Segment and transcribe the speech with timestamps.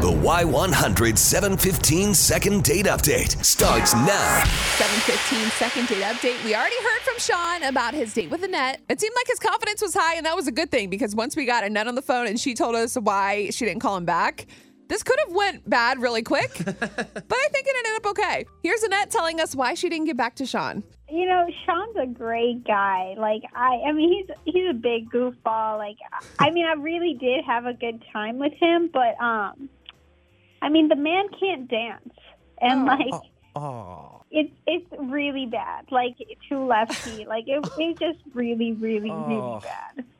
[0.00, 4.42] The Y100 715 second date update starts now.
[4.78, 6.42] 715 second date update.
[6.42, 8.80] We already heard from Sean about his date with Annette.
[8.88, 11.36] It seemed like his confidence was high, and that was a good thing because once
[11.36, 14.06] we got Annette on the phone and she told us why she didn't call him
[14.06, 14.46] back,
[14.88, 16.50] this could have went bad really quick.
[16.64, 18.46] but I think it ended up okay.
[18.62, 20.82] Here's Annette telling us why she didn't get back to Sean.
[21.10, 23.16] You know, Sean's a great guy.
[23.18, 25.76] Like I, I mean, he's he's a big goofball.
[25.76, 25.98] Like
[26.38, 29.68] I mean, I really did have a good time with him, but um,
[30.62, 32.14] I mean, the man can't dance,
[32.60, 33.12] and like
[33.56, 35.86] Oh, it's it's really bad.
[35.90, 36.16] Like
[36.48, 39.26] to lefty, like it, it's just really, really, Oh.
[39.28, 40.04] really bad.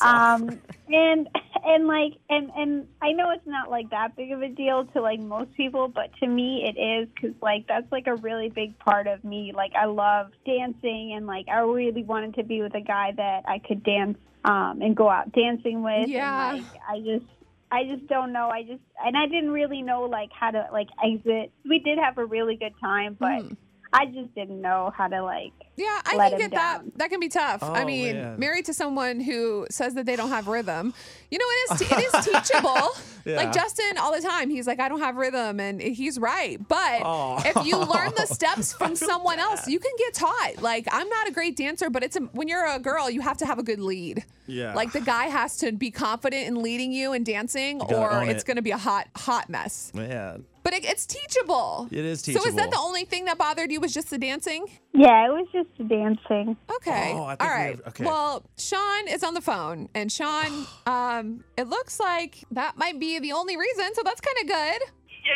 [0.00, 1.28] Um, and
[1.64, 5.00] and like and and I know it's not like that big of a deal to
[5.02, 8.76] like most people, but to me it is because like that's like a really big
[8.78, 9.52] part of me.
[9.54, 13.42] Like I love dancing, and like I really wanted to be with a guy that
[13.46, 16.08] I could dance um, and go out dancing with.
[16.08, 16.54] Yeah.
[16.54, 17.26] And, like, I just.
[17.72, 18.50] I just don't know.
[18.50, 21.52] I just and I didn't really know like how to like exit.
[21.68, 23.54] We did have a really good time, but Hmm.
[23.94, 26.78] I just didn't know how to like Yeah, I Let can get that.
[26.82, 26.92] down.
[26.96, 27.62] That can be tough.
[27.62, 28.38] I Oh, mean, man.
[28.38, 30.92] married to someone who says that they don't have rhythm.
[31.30, 32.90] You know, it is te- it is teachable.
[33.24, 33.36] Yeah.
[33.36, 36.58] Like Justin, all the time, he's like, I don't have rhythm, and he's right.
[36.68, 37.40] But Oh.
[37.44, 40.60] if you learn the steps from someone else, you can get taught.
[40.60, 43.38] Like I'm not a great dancer, but it's a, when you're a girl, you have
[43.38, 44.24] to have a good lead.
[44.46, 44.74] Yeah.
[44.74, 48.42] Like the guy has to be confident in leading you and dancing, gotta or it's
[48.42, 48.46] it.
[48.46, 49.90] going to be a hot hot mess.
[49.94, 50.44] man.
[50.64, 51.88] But it, it's teachable.
[51.90, 52.44] It is teachable.
[52.44, 54.66] So is that the only thing that bothered you was just the dancing?
[54.92, 56.56] yeah, it was just dancing.
[56.76, 57.12] Okay.
[57.14, 57.76] Oh, I think All we right.
[57.76, 58.04] have- okay.
[58.04, 63.18] Well, Sean is on the phone, and Sean, um, it looks like that might be
[63.18, 63.94] the only reason.
[63.94, 64.82] So that's kind of good.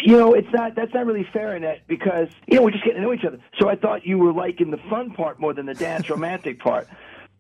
[0.05, 3.01] you know, it's not that's not really fair, Annette, because you know we're just getting
[3.01, 3.39] to know each other.
[3.61, 6.89] So I thought you were liking the fun part more than the dance romantic part.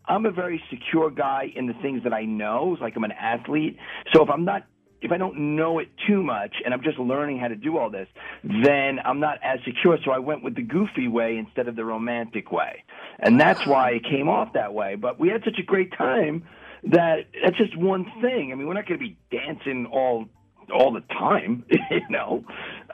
[0.09, 2.73] I'm a very secure guy in the things that I know.
[2.75, 3.77] It's like I'm an athlete.
[4.15, 4.65] So if I'm not
[5.02, 7.91] if I don't know it too much and I'm just learning how to do all
[7.91, 8.08] this,
[8.42, 9.98] then I'm not as secure.
[10.05, 12.84] So I went with the goofy way instead of the romantic way.
[13.19, 13.71] And that's ah.
[13.71, 14.97] why it came off that way.
[14.97, 16.44] But we had such a great time
[16.84, 18.53] that that's just one thing.
[18.53, 20.26] I mean, we're not going to be dancing all
[20.72, 22.44] all the time, you know.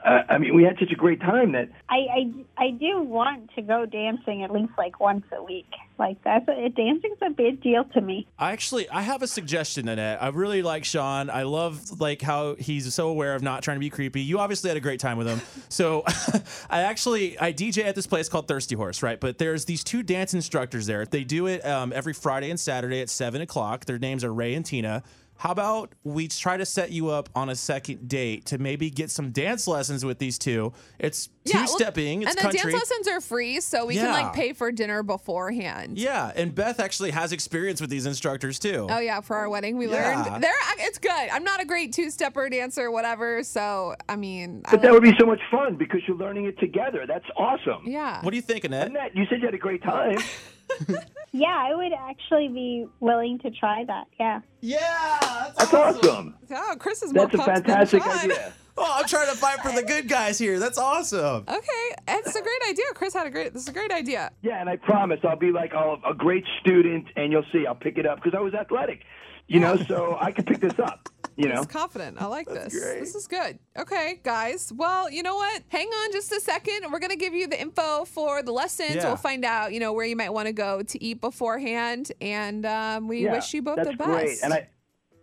[0.03, 3.49] Uh, I mean, we had such a great time that I, I I do want
[3.55, 5.71] to go dancing at least like once a week.
[5.97, 8.27] Like that's a, dancing's a big deal to me.
[8.37, 10.21] I actually I have a suggestion, Annette.
[10.21, 11.29] I really like Sean.
[11.29, 14.21] I love like how he's so aware of not trying to be creepy.
[14.21, 15.41] You obviously had a great time with him.
[15.69, 16.03] So
[16.69, 19.19] I actually I DJ at this place called Thirsty Horse, right?
[19.19, 21.05] But there's these two dance instructors there.
[21.05, 23.85] They do it um, every Friday and Saturday at seven o'clock.
[23.85, 25.01] Their names are Ray and Tina.
[25.37, 29.11] How about we try to set you up on a second date to maybe get
[29.11, 30.71] some dance lessons with these two?
[30.99, 32.21] It's two well, stepping.
[32.21, 32.71] It's and the country.
[32.71, 35.97] dance lessons are free, so we can like pay for dinner beforehand.
[35.97, 38.87] yeah, and Beth actually has experience with these instructors too.
[38.89, 40.23] Oh yeah, for our wedding we Yeah.
[40.23, 40.43] learned.
[40.43, 41.11] There, uh, it's good.
[41.11, 43.43] I'm not a great two stepper dancer, or whatever.
[43.43, 46.57] So I mean, I but that would be so much fun because you're learning it
[46.59, 47.05] together.
[47.07, 47.83] That's awesome.
[47.85, 48.21] yeah.
[48.21, 48.87] What do you think, Annette?
[48.87, 50.17] Annette, you said you had a great time.
[51.35, 54.05] Yeah, I would actually be willing to try that.
[54.19, 54.41] Yeah.
[54.61, 56.35] Yeah, That's awesome.
[56.51, 58.17] Oh, Chris is more That's a pumped than fantastic Sean.
[58.31, 58.53] idea.
[58.75, 60.57] Oh, I'm trying to fight for the good guys here.
[60.57, 61.43] That's awesome.
[61.47, 62.85] Okay, it's a great idea.
[62.95, 63.53] Chris had a great.
[63.53, 64.31] This is a great idea.
[64.41, 67.67] Yeah, and I promise I'll be like oh, a great student, and you'll see.
[67.67, 69.03] I'll pick it up because I was athletic,
[69.45, 71.07] you know, so I can pick this up.
[71.37, 71.63] You know.
[71.65, 72.21] Confident.
[72.21, 72.77] I like this.
[72.79, 72.99] great.
[72.99, 73.57] This is good.
[73.77, 74.71] Okay, guys.
[74.75, 75.63] Well, you know what?
[75.69, 76.91] Hang on just a second.
[76.91, 78.95] We're gonna give you the info for the lessons.
[78.95, 79.07] Yeah.
[79.07, 82.65] We'll find out, you know, where you might want to go to eat beforehand, and
[82.65, 84.03] um, we Yeah, wish you both the best.
[84.09, 84.37] great.
[84.43, 84.67] And I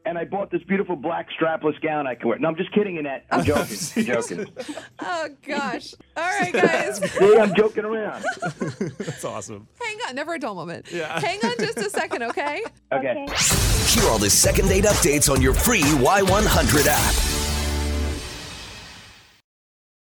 [0.04, 2.38] and I bought this beautiful black strapless gown I can wear.
[2.38, 3.26] No, I'm just kidding, Annette.
[3.30, 3.78] I'm oh, joking.
[3.96, 4.46] I'm joking.
[5.00, 5.94] oh gosh.
[6.16, 6.96] All right, guys.
[7.18, 8.24] See, I'm joking around.
[8.98, 9.68] That's awesome.
[9.80, 10.14] Hang on.
[10.14, 10.90] Never a dull moment.
[10.90, 11.20] Yeah.
[11.24, 12.62] Hang on just a second, okay?
[12.92, 13.26] Okay.
[13.86, 17.39] Hear all the second date updates on your free Y100 app.